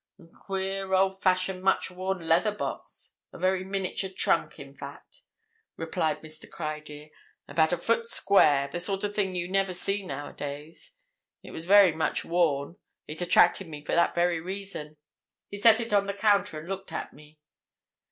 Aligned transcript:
"A 0.19 0.25
queer, 0.25 0.95
old 0.95 1.21
fashioned, 1.21 1.61
much 1.61 1.91
worn 1.91 2.27
leather 2.27 2.51
box—a 2.51 3.37
very 3.37 3.63
miniature 3.63 4.09
trunk, 4.09 4.57
in 4.57 4.73
fact," 4.73 5.21
replied 5.77 6.23
Mr. 6.23 6.49
Criedir. 6.49 7.11
"About 7.47 7.71
a 7.71 7.77
foot 7.77 8.07
square; 8.07 8.67
the 8.67 8.79
sort 8.79 9.03
of 9.03 9.13
thing 9.13 9.35
you 9.35 9.47
never 9.47 9.73
see 9.73 10.03
nowadays. 10.03 10.95
It 11.43 11.51
was 11.51 11.67
very 11.67 11.91
much 11.91 12.25
worn; 12.25 12.77
it 13.05 13.21
attracted 13.21 13.67
me 13.67 13.85
for 13.85 13.93
that 13.93 14.15
very 14.15 14.39
reason. 14.39 14.97
He 15.49 15.57
set 15.57 15.79
it 15.79 15.93
on 15.93 16.07
the 16.07 16.15
counter 16.15 16.59
and 16.59 16.67
looked 16.67 16.91
at 16.91 17.13
me. 17.13 17.37